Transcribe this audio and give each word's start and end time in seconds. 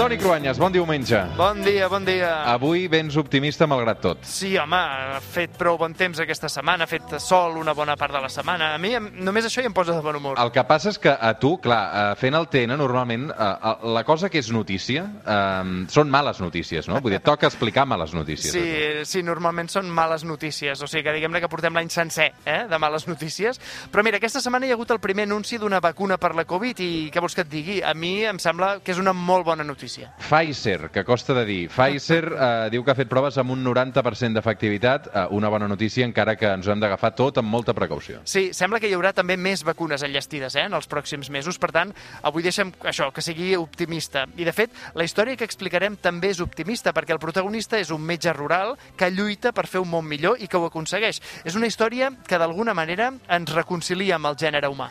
Toni 0.00 0.16
Cruanyes, 0.16 0.56
bon 0.56 0.72
diumenge. 0.72 1.18
Bon 1.36 1.58
dia, 1.60 1.84
bon 1.92 2.06
dia. 2.06 2.30
Avui 2.48 2.86
vens 2.88 3.18
optimista 3.20 3.66
malgrat 3.68 3.98
tot. 4.00 4.22
Sí, 4.24 4.54
home, 4.56 4.78
ha 4.80 5.18
fet 5.20 5.58
prou 5.60 5.76
bon 5.76 5.92
temps 5.92 6.22
aquesta 6.24 6.48
setmana, 6.48 6.86
ha 6.86 6.88
fet 6.88 7.18
sol 7.20 7.58
una 7.60 7.74
bona 7.76 7.98
part 8.00 8.16
de 8.16 8.22
la 8.24 8.30
setmana. 8.32 8.70
A 8.72 8.78
mi 8.80 8.94
només 8.96 9.44
això 9.44 9.60
ja 9.60 9.68
em 9.68 9.74
posa 9.76 9.92
de 9.92 10.00
bon 10.00 10.16
humor. 10.16 10.40
El 10.40 10.52
que 10.54 10.64
passa 10.64 10.88
és 10.88 10.96
que 10.96 11.12
a 11.12 11.34
tu, 11.36 11.50
clar, 11.60 11.80
eh, 11.84 12.14
fent 12.16 12.38
el 12.38 12.48
TN, 12.48 12.78
normalment, 12.80 13.26
eh, 13.28 13.48
eh, 13.50 13.90
la 13.92 14.04
cosa 14.08 14.30
que 14.32 14.40
és 14.40 14.48
notícia 14.56 15.02
eh, 15.04 15.84
són 15.92 16.08
males 16.08 16.40
notícies, 16.40 16.88
no? 16.88 17.02
Vull 17.04 17.18
dir, 17.18 17.20
toca 17.20 17.52
explicar 17.52 17.84
males 17.84 18.16
notícies. 18.16 18.56
Sí, 18.56 19.04
sí, 19.04 19.22
normalment 19.22 19.68
són 19.68 19.92
males 19.92 20.24
notícies, 20.24 20.80
o 20.80 20.88
sigui 20.88 21.04
que 21.10 21.16
diguem-ne 21.18 21.44
que 21.44 21.52
portem 21.52 21.76
l'any 21.76 21.92
sencer 21.92 22.30
eh, 22.46 22.62
de 22.72 22.80
males 22.80 23.04
notícies. 23.04 23.60
Però 23.92 24.00
mira, 24.00 24.16
aquesta 24.16 24.40
setmana 24.40 24.64
hi 24.64 24.72
ha 24.72 24.80
hagut 24.80 24.96
el 24.96 25.04
primer 25.04 25.28
anunci 25.28 25.60
d'una 25.60 25.84
vacuna 25.84 26.16
per 26.16 26.32
la 26.40 26.48
Covid 26.48 26.80
i 26.88 26.90
què 27.12 27.20
vols 27.20 27.36
que 27.36 27.44
et 27.44 27.52
digui? 27.52 27.80
A 27.84 27.92
mi 27.92 28.22
em 28.24 28.40
sembla 28.40 28.78
que 28.80 28.96
és 28.96 29.04
una 29.04 29.12
molt 29.12 29.44
bona 29.44 29.60
notícia. 29.60 29.89
Pfizer, 30.20 30.90
que 30.94 31.04
costa 31.04 31.34
de 31.34 31.44
dir. 31.48 31.68
Pfizer 31.72 32.22
eh, 32.30 32.68
diu 32.72 32.84
que 32.84 32.92
ha 32.92 32.98
fet 32.98 33.08
proves 33.10 33.38
amb 33.40 33.54
un 33.54 33.64
90% 33.66 34.38
d'efectivitat, 34.38 35.08
eh, 35.10 35.24
una 35.36 35.50
bona 35.52 35.68
notícia, 35.68 36.06
encara 36.06 36.36
que 36.38 36.48
ens 36.48 36.68
ho 36.68 36.74
hem 36.74 36.82
d'agafar 36.82 37.12
tot 37.18 37.40
amb 37.40 37.50
molta 37.50 37.74
precaució. 37.76 38.22
Sí, 38.24 38.50
sembla 38.56 38.80
que 38.80 38.88
hi 38.90 38.94
haurà 38.96 39.12
també 39.16 39.36
més 39.40 39.64
vacunes 39.66 40.04
enllestides 40.06 40.56
eh, 40.56 40.66
en 40.68 40.76
els 40.78 40.88
pròxims 40.90 41.30
mesos, 41.34 41.58
per 41.58 41.72
tant, 41.74 41.94
avui 42.22 42.46
deixem 42.46 42.72
això, 42.86 43.10
que 43.14 43.24
sigui 43.24 43.52
optimista. 43.58 44.26
I, 44.36 44.46
de 44.46 44.54
fet, 44.56 44.74
la 44.94 45.06
història 45.06 45.36
que 45.36 45.48
explicarem 45.48 45.98
també 46.00 46.30
és 46.34 46.42
optimista, 46.44 46.94
perquè 46.96 47.16
el 47.16 47.22
protagonista 47.22 47.80
és 47.80 47.90
un 47.90 48.04
metge 48.06 48.32
rural 48.36 48.76
que 48.96 49.10
lluita 49.10 49.54
per 49.56 49.66
fer 49.66 49.82
un 49.82 49.90
món 49.90 50.06
millor 50.06 50.40
i 50.40 50.48
que 50.48 50.58
ho 50.58 50.66
aconsegueix. 50.70 51.20
És 51.44 51.58
una 51.58 51.70
història 51.70 52.12
que, 52.26 52.38
d'alguna 52.38 52.74
manera, 52.74 53.12
ens 53.28 53.54
reconcilia 53.54 54.16
amb 54.20 54.30
el 54.30 54.38
gènere 54.40 54.70
humà. 54.70 54.90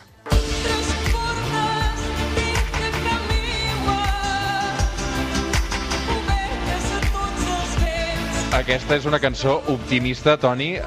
Aquesta 8.60 8.92
és 8.98 9.06
una 9.08 9.16
cançó 9.16 9.54
optimista, 9.72 10.34
Toni. 10.36 10.74
Eh, 10.76 10.82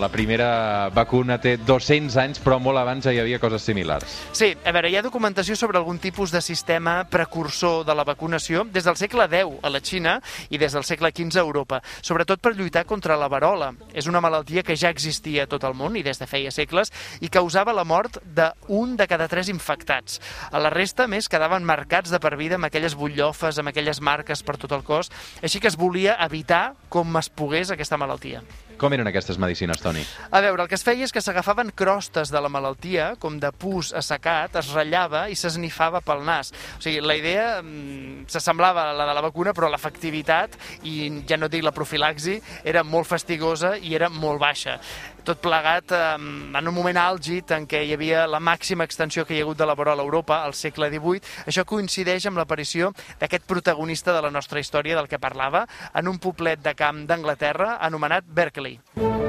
la 0.00 0.08
primera 0.08 0.88
vacuna 0.96 1.36
té 1.36 1.58
200 1.60 2.14
anys, 2.22 2.38
però 2.40 2.56
molt 2.56 2.80
abans 2.80 3.04
ja 3.04 3.12
hi 3.12 3.18
havia 3.20 3.36
coses 3.42 3.66
similars. 3.68 4.14
Sí, 4.32 4.54
a 4.64 4.72
veure, 4.72 4.88
hi 4.88 4.96
ha 4.96 5.02
documentació 5.04 5.52
sobre 5.60 5.76
algun 5.76 5.98
tipus 6.00 6.32
de 6.32 6.40
sistema 6.40 7.02
precursor 7.12 7.82
de 7.84 7.92
la 7.92 8.06
vacunació 8.08 8.62
des 8.72 8.88
del 8.88 8.96
segle 8.96 9.26
X 9.28 9.58
a 9.60 9.68
la 9.68 9.80
Xina 9.84 10.14
i 10.48 10.56
des 10.56 10.72
del 10.72 10.86
segle 10.88 11.10
XV 11.12 11.36
a 11.36 11.44
Europa, 11.44 11.82
sobretot 12.00 12.40
per 12.40 12.54
lluitar 12.56 12.86
contra 12.88 13.18
la 13.20 13.28
varola. 13.28 13.74
És 13.92 14.08
una 14.08 14.24
malaltia 14.24 14.64
que 14.64 14.78
ja 14.78 14.88
existia 14.88 15.44
a 15.44 15.52
tot 15.52 15.68
el 15.68 15.76
món 15.76 16.00
i 16.00 16.06
des 16.06 16.16
de 16.16 16.26
feia 16.26 16.50
segles 16.50 16.88
i 17.20 17.28
causava 17.28 17.76
la 17.76 17.84
mort 17.84 18.22
d'un 18.24 18.96
de 18.96 19.06
cada 19.06 19.28
tres 19.28 19.52
infectats. 19.52 20.16
A 20.48 20.64
la 20.64 20.72
resta, 20.72 21.04
més, 21.04 21.28
quedaven 21.28 21.68
marcats 21.68 22.08
de 22.08 22.22
per 22.24 22.38
vida 22.40 22.56
amb 22.56 22.70
aquelles 22.70 22.96
butllofes, 22.96 23.60
amb 23.60 23.68
aquelles 23.68 24.00
marques 24.00 24.40
per 24.42 24.56
tot 24.56 24.72
el 24.72 24.86
cos, 24.88 25.12
així 25.42 25.60
que 25.60 25.68
es 25.68 25.76
volia 25.76 26.16
evitar 26.24 26.72
com 26.88 27.17
es 27.18 27.30
pogués 27.30 27.70
aquesta 27.74 27.98
malaltia. 28.00 28.42
Com 28.78 28.94
eren 28.94 29.08
aquestes 29.10 29.38
medicines, 29.42 29.80
Toni? 29.82 30.04
A 30.30 30.40
veure, 30.44 30.62
el 30.62 30.70
que 30.70 30.76
es 30.78 30.84
feia 30.86 31.02
és 31.02 31.12
que 31.14 31.22
s'agafaven 31.24 31.72
crostes 31.74 32.30
de 32.30 32.38
la 32.38 32.50
malaltia, 32.52 33.08
com 33.18 33.40
de 33.42 33.50
pus 33.50 33.90
assecat, 33.96 34.54
es 34.60 34.70
ratllava 34.70 35.24
i 35.32 35.34
s'esnifava 35.38 35.98
pel 36.06 36.22
nas. 36.26 36.52
O 36.78 36.84
sigui, 36.84 37.02
la 37.02 37.16
idea 37.18 37.48
mm, 37.58 38.28
s'assemblava 38.30 38.86
a 38.86 38.94
la 38.94 39.08
de 39.10 39.16
la 39.18 39.24
vacuna, 39.24 39.54
però 39.56 39.70
l'efectivitat, 39.72 40.54
i 40.86 41.24
ja 41.26 41.40
no 41.40 41.50
dic 41.50 41.66
la 41.66 41.74
profilaxi, 41.74 42.38
era 42.62 42.84
molt 42.86 43.10
fastigosa 43.10 43.74
i 43.82 43.98
era 43.98 44.12
molt 44.14 44.38
baixa. 44.42 44.78
Tot 45.26 45.42
plegat 45.44 45.92
eh, 45.92 46.14
en 46.16 46.70
un 46.70 46.72
moment 46.72 46.96
àlgid 47.02 47.50
en 47.52 47.66
què 47.68 47.82
hi 47.84 47.92
havia 47.96 48.22
la 48.30 48.40
màxima 48.40 48.86
extensió 48.88 49.26
que 49.26 49.34
hi 49.34 49.42
ha 49.42 49.44
hagut 49.44 49.58
de 49.58 49.66
la 49.68 49.74
varola 49.76 50.04
a 50.04 50.06
Europa, 50.06 50.38
al 50.44 50.54
segle 50.56 50.88
XVIII, 50.92 51.20
això 51.50 51.66
coincideix 51.68 52.30
amb 52.30 52.40
l'aparició 52.40 52.92
d'aquest 53.20 53.44
protagonista 53.50 54.14
de 54.14 54.22
la 54.24 54.32
nostra 54.32 54.62
història 54.62 54.96
del 54.96 55.10
que 55.10 55.20
parlava, 55.20 55.66
en 55.98 56.08
un 56.08 56.22
poblet 56.22 56.62
de 56.62 56.76
camp 56.78 57.04
d'Anglaterra 57.10 57.76
anomenat 57.84 58.24
Berkeley. 58.24 58.67
Charlie. 58.68 59.27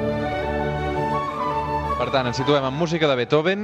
Per 1.99 2.07
tant, 2.13 2.29
ens 2.29 2.37
situem 2.39 2.63
en 2.63 2.71
música 2.79 3.09
de 3.09 3.15
Beethoven. 3.19 3.63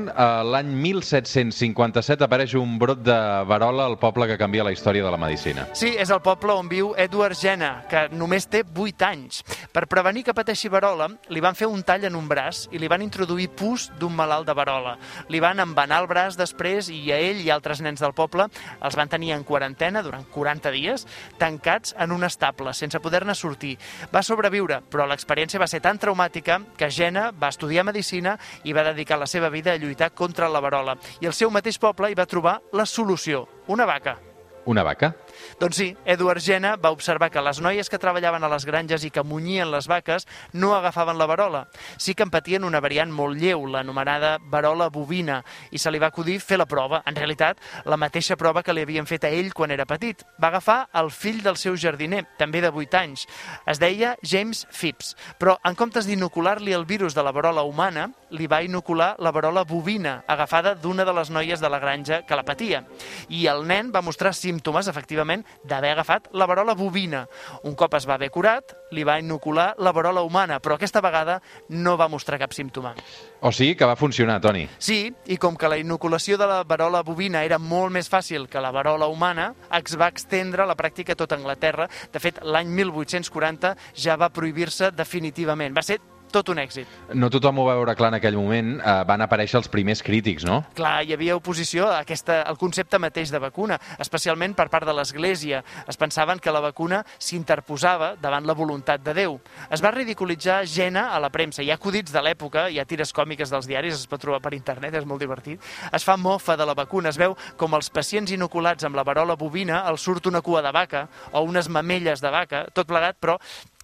L'any 0.51 0.68
1757 0.84 2.25
apareix 2.25 2.51
un 2.59 2.73
brot 2.75 3.00
de 3.00 3.16
varola 3.47 3.85
al 3.88 3.96
poble 3.96 4.25
que 4.28 4.35
canvia 4.35 4.66
la 4.68 4.73
història 4.75 5.06
de 5.06 5.12
la 5.13 5.19
medicina. 5.22 5.63
Sí, 5.72 5.94
és 5.96 6.09
el 6.12 6.19
poble 6.19 6.51
on 6.51 6.68
viu 6.68 6.90
Edward 7.00 7.40
Jenner, 7.40 7.85
que 7.88 8.01
només 8.12 8.44
té 8.51 8.66
8 8.68 9.06
anys. 9.07 9.40
Per 9.72 9.85
prevenir 9.88 10.25
que 10.28 10.35
pateixi 10.35 10.68
varola, 10.68 11.07
li 11.31 11.40
van 11.40 11.56
fer 11.56 11.69
un 11.72 11.79
tall 11.88 12.03
en 12.09 12.18
un 12.19 12.28
braç 12.28 12.66
i 12.75 12.81
li 12.81 12.90
van 12.91 13.06
introduir 13.06 13.47
pus 13.56 13.88
d'un 14.01 14.12
malalt 14.12 14.50
de 14.52 14.57
varola. 14.59 14.97
Li 15.31 15.40
van 15.40 15.63
embanar 15.63 16.02
el 16.03 16.09
braç 16.12 16.35
després 16.35 16.91
i 16.91 17.00
a 17.16 17.22
ell 17.23 17.40
i 17.40 17.50
altres 17.56 17.79
nens 17.79 18.03
del 18.03 18.17
poble 18.19 18.50
els 18.84 19.00
van 19.00 19.07
tenir 19.07 19.31
en 19.38 19.47
quarantena 19.47 20.03
durant 20.03 20.28
40 20.35 20.75
dies, 20.75 21.07
tancats 21.40 21.96
en 21.96 22.12
un 22.12 22.28
estable, 22.28 22.75
sense 22.75 23.00
poder-ne 23.00 23.31
sortir. 23.31 23.78
Va 24.12 24.25
sobreviure, 24.28 24.84
però 24.91 25.07
l'experiència 25.07 25.63
va 25.63 25.72
ser 25.72 25.79
tan 25.79 26.03
traumàtica 26.03 26.59
que 26.75 26.91
Jenner 26.91 27.29
va 27.31 27.56
estudiar 27.56 27.88
medicina 27.88 28.25
i 28.63 28.74
va 28.75 28.86
dedicar 28.90 29.19
la 29.22 29.30
seva 29.30 29.52
vida 29.53 29.74
a 29.74 29.81
lluitar 29.81 30.12
contra 30.18 30.50
la 30.50 30.63
varola. 30.63 30.97
I 31.22 31.30
el 31.30 31.38
seu 31.38 31.53
mateix 31.53 31.80
poble 31.81 32.09
hi 32.12 32.18
va 32.18 32.25
trobar 32.30 32.59
la 32.74 32.88
solució, 32.90 33.46
una 33.68 33.86
vaca. 33.86 34.18
Una 34.66 34.84
vaca? 34.84 35.13
Doncs 35.59 35.75
sí, 35.75 35.90
Edward 36.06 36.41
Jenner 36.41 36.75
va 36.81 36.91
observar 36.91 37.31
que 37.31 37.41
les 37.41 37.62
noies 37.62 37.90
que 37.90 38.00
treballaven 38.01 38.44
a 38.44 38.50
les 38.51 38.66
granges 38.66 39.06
i 39.06 39.12
que 39.12 39.23
munyien 39.23 39.72
les 39.72 39.88
vaques 39.88 40.28
no 40.53 40.73
agafaven 40.75 41.18
la 41.18 41.28
varola. 41.29 41.66
Sí 41.97 42.16
que 42.16 42.23
en 42.23 42.31
patien 42.34 42.63
una 42.63 42.81
variant 42.84 43.12
molt 43.12 43.40
lleu, 43.40 43.66
l'anomenada 43.68 44.38
varola 44.40 44.90
bovina, 44.90 45.41
i 45.72 45.79
se 45.81 45.91
li 45.91 46.00
va 46.01 46.09
acudir 46.12 46.40
fer 46.44 46.59
la 46.59 46.68
prova. 46.69 47.01
En 47.06 47.16
realitat, 47.16 47.59
la 47.85 47.97
mateixa 47.97 48.38
prova 48.40 48.63
que 48.63 48.73
li 48.73 48.84
havien 48.85 49.07
fet 49.09 49.25
a 49.25 49.31
ell 49.34 49.53
quan 49.53 49.72
era 49.72 49.88
petit. 49.90 50.23
Va 50.41 50.50
agafar 50.51 50.90
el 50.94 51.12
fill 51.12 51.41
del 51.44 51.57
seu 51.57 51.78
jardiner, 51.78 52.25
també 52.40 52.62
de 52.63 52.72
8 52.72 53.00
anys. 53.02 53.25
Es 53.66 53.79
deia 53.81 54.16
James 54.23 54.66
Phipps, 54.72 55.16
però 55.40 55.57
en 55.66 55.75
comptes 55.75 56.07
d'inocular-li 56.07 56.73
el 56.75 56.85
virus 56.85 57.16
de 57.16 57.23
la 57.23 57.34
varola 57.35 57.63
humana, 57.63 58.09
li 58.35 58.47
va 58.52 58.62
inocular 58.66 59.16
la 59.19 59.31
varola 59.31 59.63
bovina, 59.63 60.23
agafada 60.28 60.75
d'una 60.75 61.06
de 61.06 61.13
les 61.13 61.29
noies 61.31 61.62
de 61.62 61.69
la 61.69 61.79
granja 61.79 62.22
que 62.25 62.35
la 62.35 62.44
patia. 62.44 62.84
I 63.29 63.46
el 63.52 63.66
nen 63.67 63.91
va 63.96 64.03
mostrar 64.06 64.34
símptomes, 64.35 64.88
efectivament, 64.91 65.25
d'haver 65.63 65.91
agafat 65.96 66.30
la 66.34 66.47
varola 66.50 66.75
bovina. 66.75 67.25
Un 67.63 67.75
cop 67.75 67.94
es 67.97 68.08
va 68.08 68.16
haver 68.16 68.31
curat, 68.31 68.75
li 68.91 69.03
va 69.03 69.19
inocular 69.19 69.74
la 69.80 69.91
varola 69.96 70.24
humana, 70.25 70.59
però 70.59 70.78
aquesta 70.78 71.02
vegada 71.02 71.41
no 71.69 71.96
va 71.97 72.09
mostrar 72.12 72.40
cap 72.40 72.53
símptoma. 72.53 72.96
O 73.41 73.52
sigui 73.52 73.75
que 73.75 73.85
va 73.85 73.97
funcionar, 74.00 74.40
Toni. 74.41 74.66
Sí, 74.80 75.14
i 75.28 75.38
com 75.38 75.58
que 75.58 75.69
la 75.69 75.78
inoculació 75.78 76.38
de 76.38 76.47
la 76.50 76.64
varola 76.64 77.03
bovina 77.03 77.44
era 77.46 77.59
molt 77.59 77.94
més 77.94 78.09
fàcil 78.09 78.47
que 78.50 78.62
la 78.64 78.74
varola 78.75 79.09
humana, 79.12 79.53
es 79.75 79.97
va 80.00 80.09
extendre 80.09 80.66
la 80.66 80.78
pràctica 80.78 81.14
a 81.14 81.19
tot 81.19 81.34
Anglaterra. 81.35 81.90
De 82.14 82.22
fet, 82.24 82.41
l'any 82.44 82.72
1840 82.81 83.75
ja 83.94 84.18
va 84.18 84.31
prohibir-se 84.34 84.91
definitivament. 84.96 85.75
Va 85.75 85.84
ser 85.85 86.00
tot 86.31 86.50
un 86.53 86.59
èxit. 86.62 86.90
No 87.13 87.30
tothom 87.34 87.59
ho 87.59 87.66
va 87.68 87.75
veure 87.78 87.96
clar 87.97 88.12
en 88.13 88.19
aquell 88.19 88.38
moment. 88.38 88.75
Eh, 88.80 88.96
van 89.08 89.24
aparèixer 89.25 89.59
els 89.59 89.69
primers 89.72 90.03
crítics, 90.06 90.46
no? 90.47 90.62
Clar, 90.78 91.03
hi 91.06 91.13
havia 91.16 91.38
oposició 91.38 91.88
a 91.90 92.02
aquesta, 92.03 92.41
al 92.44 92.58
concepte 92.62 93.00
mateix 93.02 93.31
de 93.34 93.41
vacuna, 93.41 93.80
especialment 94.00 94.56
per 94.58 94.68
part 94.74 94.88
de 94.88 94.96
l'Església. 94.96 95.64
Es 95.88 95.97
pensaven 95.97 96.40
que 96.40 96.53
la 96.53 96.64
vacuna 96.64 97.03
s'interposava 97.18 98.16
davant 98.22 98.46
la 98.47 98.58
voluntat 98.58 99.03
de 99.06 99.14
Déu. 99.16 99.40
Es 99.69 99.84
va 99.84 99.94
ridiculitzar 99.96 100.64
Jena 100.66 101.09
a 101.16 101.19
la 101.24 101.31
premsa. 101.34 101.64
Hi 101.64 101.72
ha 101.72 101.80
acudits 101.80 102.14
de 102.14 102.24
l'època, 102.24 102.68
hi 102.69 102.80
ha 102.80 102.88
tires 102.90 103.14
còmiques 103.16 103.52
dels 103.52 103.68
diaris, 103.69 103.96
es 103.96 104.09
pot 104.12 104.22
trobar 104.22 104.41
per 104.44 104.53
internet, 104.58 104.96
és 104.96 105.08
molt 105.08 105.24
divertit. 105.24 105.62
Es 105.94 106.03
fa 106.03 106.18
mofa 106.18 106.58
de 106.58 106.66
la 106.68 106.75
vacuna, 106.78 107.09
es 107.09 107.19
veu 107.22 107.35
com 107.58 107.78
els 107.78 107.90
pacients 107.90 108.31
inoculats 108.31 108.85
amb 108.85 108.96
la 108.97 109.06
varola 109.08 109.38
bovina 109.40 109.84
els 109.90 110.03
surt 110.06 110.28
una 110.28 110.41
cua 110.41 110.64
de 110.66 110.72
vaca 110.75 111.08
o 111.31 111.46
unes 111.46 111.69
mamelles 111.69 112.22
de 112.22 112.31
vaca, 112.34 112.66
tot 112.74 112.88
plegat, 112.90 113.19
però 113.22 113.38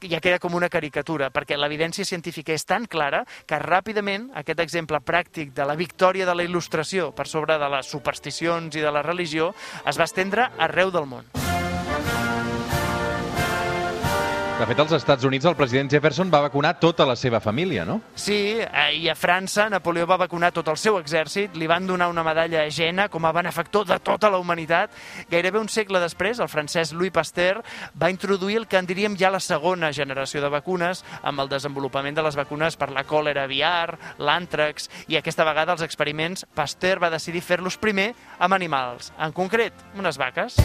ja 0.10 0.22
queda 0.22 0.40
com 0.40 0.56
una 0.58 0.70
caricatura, 0.70 1.30
perquè 1.34 1.58
l'evidència 1.60 2.06
científica 2.08 2.56
és 2.56 2.66
tan 2.66 2.88
clara 2.90 3.24
que 3.46 3.60
ràpidament 3.62 4.30
aquest 4.42 4.64
exemple 4.64 5.02
pràctic 5.04 5.54
de 5.58 5.68
la 5.68 5.78
victòria 5.80 6.26
de 6.26 6.36
la 6.36 6.48
il·lustració 6.48 7.12
per 7.16 7.28
sobre 7.28 7.60
de 7.62 7.70
les 7.76 7.92
supersticions 7.92 8.76
i 8.76 8.82
de 8.86 8.92
la 8.92 9.06
religió 9.06 9.54
es 9.86 10.00
va 10.00 10.10
estendre 10.10 10.52
arreu 10.58 10.92
del 10.92 11.10
món. 11.10 11.41
De 14.62 14.68
fet, 14.70 14.78
als 14.78 14.92
Estats 14.94 15.26
Units 15.26 15.48
el 15.50 15.56
president 15.58 15.88
Jefferson 15.90 16.30
va 16.30 16.44
vacunar 16.44 16.76
tota 16.78 17.02
la 17.10 17.16
seva 17.18 17.40
família, 17.42 17.82
no? 17.82 17.96
Sí, 18.14 18.60
eh, 18.62 18.84
i 18.94 19.08
a 19.10 19.16
França 19.18 19.64
Napoleó 19.74 20.06
va 20.06 20.20
vacunar 20.22 20.52
tot 20.54 20.68
el 20.70 20.78
seu 20.78 21.00
exèrcit, 21.00 21.56
li 21.58 21.66
van 21.66 21.88
donar 21.90 22.12
una 22.12 22.22
medalla 22.22 22.60
a 22.62 22.70
Jena 22.70 23.08
com 23.10 23.26
a 23.26 23.32
benefactor 23.34 23.88
de 23.90 23.98
tota 24.06 24.30
la 24.30 24.38
humanitat. 24.38 24.94
Gairebé 25.32 25.58
un 25.58 25.66
segle 25.66 25.98
després, 26.04 26.38
el 26.38 26.52
francès 26.54 26.94
Louis 26.94 27.10
Pasteur 27.10 27.64
va 27.98 28.12
introduir 28.14 28.60
el 28.62 28.68
que 28.70 28.78
en 28.78 28.86
diríem 28.86 29.18
ja 29.18 29.34
la 29.34 29.42
segona 29.42 29.90
generació 29.98 30.46
de 30.46 30.54
vacunes 30.54 31.02
amb 31.24 31.42
el 31.42 31.50
desenvolupament 31.50 32.22
de 32.22 32.28
les 32.30 32.38
vacunes 32.38 32.78
per 32.78 32.92
la 32.94 33.02
còlera 33.02 33.48
aviar, 33.50 33.98
l'àntrax, 34.22 34.92
i 35.10 35.18
aquesta 35.18 35.48
vegada 35.48 35.74
els 35.74 35.82
experiments 35.82 36.46
Pasteur 36.54 37.02
va 37.02 37.10
decidir 37.10 37.42
fer-los 37.42 37.82
primer 37.82 38.12
amb 38.38 38.54
animals, 38.54 39.10
en 39.18 39.34
concret, 39.34 39.74
unes 39.98 40.22
vaques. 40.22 40.62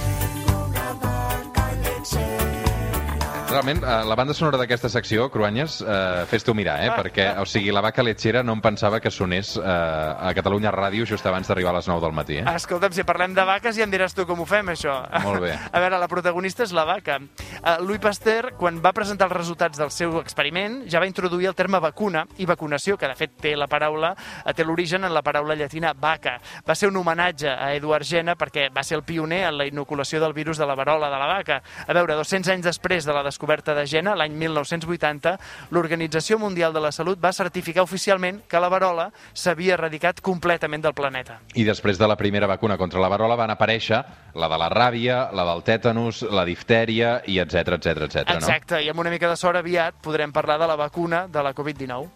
Realment, 3.57 3.83
eh, 3.83 4.05
la 4.05 4.15
banda 4.15 4.35
sonora 4.35 4.59
d'aquesta 4.61 4.89
secció, 4.93 5.31
Cruanyes, 5.33 5.81
eh, 5.81 6.25
fes-t'ho 6.29 6.53
mirar, 6.55 6.77
eh? 6.85 6.91
Perquè, 6.93 7.27
o 7.41 7.47
sigui, 7.49 7.73
la 7.73 7.81
vaca 7.81 8.03
letxera 8.05 8.43
no 8.45 8.53
em 8.53 8.61
pensava 8.61 9.01
que 9.01 9.11
sonés 9.11 9.55
eh, 9.57 9.63
a 9.65 10.33
Catalunya 10.37 10.73
Ràdio 10.75 11.07
just 11.09 11.25
abans 11.27 11.49
d'arribar 11.49 11.73
a 11.73 11.79
les 11.79 11.89
9 11.89 12.03
del 12.05 12.13
matí, 12.13 12.37
eh? 12.37 12.45
Escolta'm, 12.53 12.93
si 12.93 13.05
parlem 13.09 13.33
de 13.35 13.45
vaques 13.49 13.79
ja 13.79 13.87
em 13.87 13.93
diràs 13.93 14.13
tu 14.13 14.27
com 14.29 14.43
ho 14.43 14.47
fem, 14.47 14.69
això. 14.75 14.99
Molt 15.25 15.41
bé. 15.41 15.55
A 15.77 15.81
veure, 15.81 15.97
la 15.99 16.09
protagonista 16.09 16.65
és 16.65 16.73
la 16.77 16.85
vaca. 16.85 17.17
Uh, 17.19 17.79
Louis 17.81 18.01
Pasteur, 18.01 18.53
quan 18.59 18.81
va 18.85 18.93
presentar 18.93 19.31
els 19.31 19.37
resultats 19.37 19.81
del 19.81 19.91
seu 19.91 20.19
experiment, 20.21 20.83
ja 20.91 21.01
va 21.01 21.09
introduir 21.09 21.49
el 21.49 21.57
terme 21.57 21.81
vacuna 21.81 22.27
i 22.37 22.47
vacunació, 22.47 22.99
que 23.01 23.09
de 23.09 23.17
fet 23.17 23.39
té 23.41 23.55
la 23.57 23.69
paraula, 23.69 24.13
eh, 24.45 24.53
té 24.53 24.65
l'origen 24.65 25.05
en 25.05 25.15
la 25.15 25.23
paraula 25.25 25.57
llatina 25.57 25.95
vaca. 25.97 26.37
Va 26.67 26.75
ser 26.75 26.91
un 26.91 26.97
homenatge 27.01 27.49
a 27.49 27.73
Eduard 27.75 28.05
Jenner 28.05 28.37
perquè 28.37 28.69
va 28.75 28.85
ser 28.85 28.99
el 28.99 29.05
pioner 29.05 29.47
en 29.49 29.59
la 29.59 29.67
inoculació 29.67 30.21
del 30.21 30.37
virus 30.37 30.59
de 30.59 30.67
la 30.67 30.77
varola 30.77 31.11
de 31.11 31.19
la 31.19 31.27
vaca. 31.33 31.63
A 31.87 31.97
veure, 31.97 32.17
200 32.21 32.53
anys 32.53 32.69
després 32.69 33.07
de 33.07 33.17
la 33.17 33.25
descoberta 33.25 33.46
de 33.47 33.87
Jenner, 33.87 34.17
l'any 34.17 34.35
1980, 34.37 35.37
l'Organització 35.71 36.39
Mundial 36.39 36.75
de 36.75 36.81
la 36.81 36.93
Salut 36.93 37.19
va 37.23 37.33
certificar 37.33 37.85
oficialment 37.87 38.43
que 38.49 38.61
la 38.61 38.69
varola 38.69 39.11
s'havia 39.33 39.75
erradicat 39.75 40.21
completament 40.21 40.83
del 40.83 40.95
planeta. 40.95 41.41
I 41.55 41.65
després 41.65 41.99
de 41.99 42.07
la 42.07 42.17
primera 42.17 42.47
vacuna 42.47 42.77
contra 42.77 43.01
la 43.01 43.09
varola 43.09 43.37
van 43.37 43.55
aparèixer 43.55 44.03
la 44.35 44.49
de 44.49 44.59
la 44.59 44.71
ràbia, 44.71 45.31
la 45.33 45.47
del 45.53 45.63
tètanus, 45.65 46.23
la 46.31 46.45
diftèria 46.45 47.21
i 47.27 47.39
etc 47.41 47.79
etc 47.79 48.09
etc. 48.09 48.25
no? 48.29 48.41
Exacte, 48.41 48.83
i 48.83 48.91
amb 48.91 49.01
una 49.01 49.11
mica 49.11 49.31
de 49.31 49.37
sort 49.37 49.59
aviat 49.63 50.03
podrem 50.03 50.33
parlar 50.33 50.59
de 50.61 50.67
la 50.67 50.77
vacuna 50.77 51.27
de 51.29 51.43
la 51.43 51.55
Covid-19. 51.55 52.09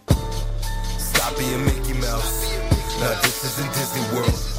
Stop 0.98 1.38
being 1.38 1.64
Mickey 1.64 1.79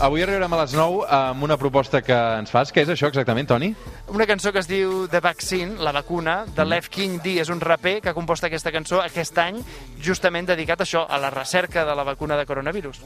Avui 0.02 0.24
arribarem 0.24 0.54
a 0.54 0.58
les 0.64 0.72
9 0.74 1.04
amb 1.14 1.44
una 1.46 1.58
proposta 1.62 2.00
que 2.02 2.16
ens 2.40 2.50
fas. 2.50 2.72
Què 2.74 2.82
és 2.82 2.90
això 2.90 3.12
exactament, 3.12 3.46
Toni? 3.48 3.70
Una 4.10 4.26
cançó 4.26 4.50
que 4.52 4.58
es 4.64 4.70
diu 4.70 5.06
The 5.12 5.22
Vaccine, 5.22 5.76
la 5.78 5.94
vacuna, 5.94 6.40
de 6.56 6.66
Lev 6.66 6.90
King 6.90 7.22
D, 7.22 7.36
és 7.44 7.52
un 7.54 7.62
raper 7.62 8.00
que 8.02 8.10
ha 8.10 8.16
compost 8.18 8.44
aquesta 8.48 8.74
cançó 8.74 9.02
aquest 9.04 9.38
any, 9.38 9.60
justament 10.02 10.50
dedicat 10.50 10.82
a 10.82 10.88
això, 10.88 11.04
a 11.06 11.20
la 11.22 11.30
recerca 11.30 11.86
de 11.86 11.96
la 11.96 12.06
vacuna 12.08 12.40
de 12.40 12.48
coronavirus. 12.50 13.04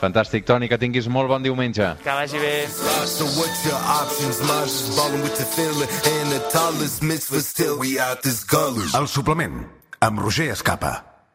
Fantàstic, 0.00 0.46
Toni, 0.48 0.70
que 0.72 0.80
tinguis 0.80 1.10
molt 1.12 1.28
bon 1.28 1.44
diumenge. 1.44 1.90
Que 2.02 2.16
vagi 2.22 2.40
bé. 2.40 2.54
So 3.04 3.28
what's 3.36 3.66
your 3.68 3.76
options? 3.76 4.40
Mine's 4.40 4.72
just 4.72 4.96
ballin' 4.96 5.20
with 5.22 5.36
the 5.36 5.44
feeling. 5.44 5.92
And 6.16 6.32
the 6.32 6.40
tallest 6.48 7.02
mitzvah 7.02 7.44
still, 7.44 7.76
we 7.78 8.00
out 8.00 8.22
this 8.22 8.40
gully. 8.44 8.88
El 8.96 9.06
suplement, 9.06 9.66
amb 10.00 10.24
Roger 10.24 10.48
Escapa. 10.56 11.07